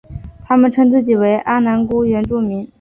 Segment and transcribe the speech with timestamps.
[0.43, 2.67] 他们称自己为阿男姑原住民。